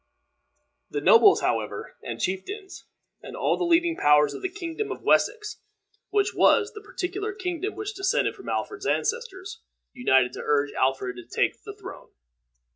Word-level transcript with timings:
The 0.89 0.99
nobles, 0.99 1.41
however, 1.41 1.95
and 2.01 2.19
chieftains, 2.19 2.85
and 3.21 3.35
all 3.35 3.55
the 3.55 3.63
leading 3.65 3.95
powers 3.95 4.33
of 4.33 4.41
the 4.41 4.49
kingdom 4.49 4.91
of 4.91 5.03
Wessex, 5.03 5.57
which 6.09 6.33
was 6.33 6.73
the 6.73 6.81
particular 6.81 7.33
kingdom 7.33 7.75
which 7.75 7.93
descended 7.93 8.33
from 8.33 8.49
Alfred's 8.49 8.87
ancestors, 8.87 9.61
united 9.93 10.33
to 10.33 10.41
urge 10.43 10.71
Alfred 10.73 11.17
to 11.17 11.23
take 11.25 11.61
the 11.61 11.75
throne. 11.75 12.09